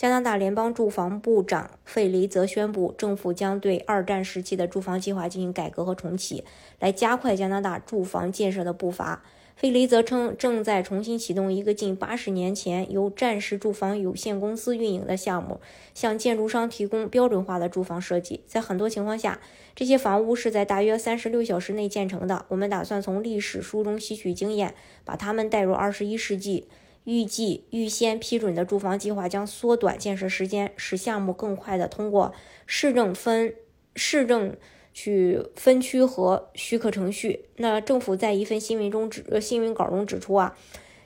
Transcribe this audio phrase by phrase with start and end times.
[0.00, 6.42] 加拿大联邦住房部长费雷则宣布，政府将对二战时期的住房计划进行改革和重启，
[6.78, 9.22] 来加快加拿大住房建设的步伐。
[9.56, 15.60] 费雷则称，正在重新启动一个近八十年前由战时住房有限公司运营的项目，
[15.92, 18.40] 向建筑商提供标准化的住房设计。
[18.46, 19.38] 在很多情况下，
[19.76, 22.46] 这些房屋是在大约三十六小时内建成的。
[22.48, 24.74] 我们打算从历史书中吸取经验，
[25.04, 26.66] 把它们带入二十一世纪。
[27.04, 32.32] 预计预先批准的住房计划将缩短建设时间，使项目更快地通过
[32.66, 33.54] 市政分
[33.96, 34.56] 市政
[34.92, 37.46] 去分区和许可程序。
[37.56, 40.56] 那政府在一份新闻中指新闻稿中指出啊，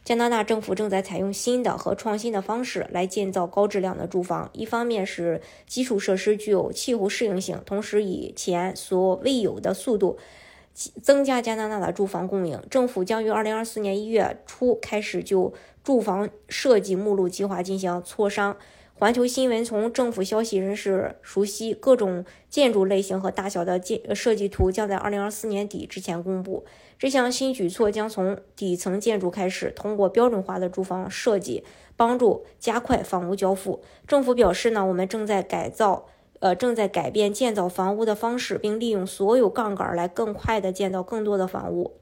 [0.05, 4.51] 加拿大政府正在采用新的和创新的方式来建造高质量的住房。
[4.53, 10.19] 一方面是基础设施具有气候适应性，同时以前所未有的速度。
[10.75, 18.57] 增加加拿大的住房供应，政府将于二零二四年一月初开始就住房设计目录计划进行磋商。
[18.97, 26.65] 环球新闻从政府消息人士熟悉，各种建筑类型和大小的建设计图将在二零二四年底之前公布。
[26.97, 31.65] 这项新举措将从底层建筑开始，通过标准化的住房设计，
[31.97, 33.83] 帮助加快房屋交付。
[34.07, 36.07] 政府表示呢，我们正在改造。
[36.45, 41.93] 呃，正在改变建造房屋的方式，并利用所有杠杆来更快地建造更多的房屋。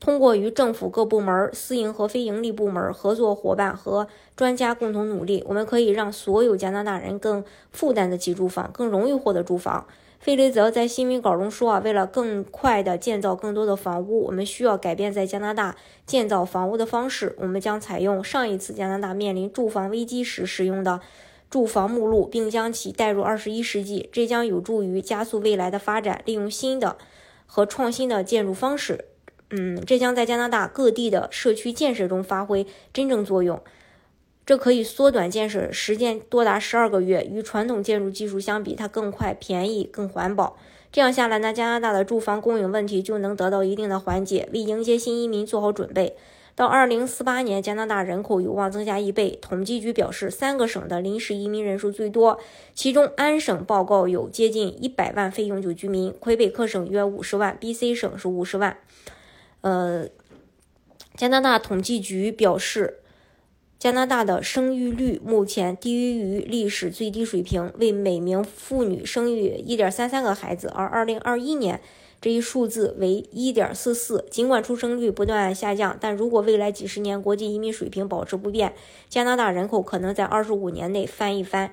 [0.00, 9.86] 通过与政府各部门、私营和非营利部门合作伙伴和专家共同努力，我们可以让所有加拿大人更负担得起住房，更容易获得住房。
[10.18, 17.36] 费雷泽在新闻稿中说：“啊，为了更快地建造更多的房屋，我们需要改变在加拿大建造房屋的方式。
[17.38, 21.02] 我们将采用上一次加拿大面临住房危机时使用的。”
[21.48, 26.22] 住房目录，并将其带入二十一世纪，这将有助于加速未来的发展。
[26.24, 26.96] 利用新的
[27.46, 29.04] 和创新的建筑方式，
[29.50, 33.60] 嗯，这将在加拿大各地的社区建设中发挥真正作用。
[34.44, 40.56] 这可以缩短建设时间多达十二个月，与传统建筑技术相比，它更快、便宜、更环保。
[40.92, 46.16] 这样下来呢，加拿大的住房供应问题就能得到一定的缓解，为迎接新移民做好准备。
[46.56, 49.38] 到二零四八年，加拿大人口有望增加一倍。
[49.42, 52.40] 统计局表示，三个省的临时移民人数最多，
[52.72, 58.78] 其中安省报告有接近一百万非永久居民，魁北克省约五十万，BC 省是五十万。
[59.60, 60.08] 呃，
[61.14, 63.00] 加拿大统计局表示，
[63.78, 71.82] 加拿大的生育率目前低于历史最低水平，为每名妇女生育一点三三个孩子，而二零二一年。
[72.26, 74.28] 这一数字为1.44。
[74.28, 78.74] 尽管出生率不断下降，但如果未来几十年国际移民水平保持不变，
[79.08, 81.70] 加拿大人口可能在25年内翻一番。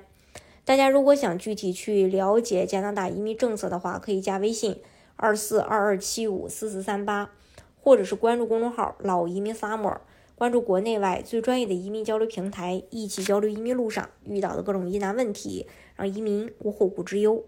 [0.64, 4.76] 大家如果想具体去了解加拿大移民政策的话，可以加微信
[5.16, 7.32] 二四二二七五四四三八，
[7.80, 9.96] 或者是关注公众号“老移民 summer”，
[10.36, 15.66] 关注国内外最专业的移民交流平台，一起交流移民路上遇到的各种疑难问题，
[15.96, 17.42] 让移民无后顾之忧。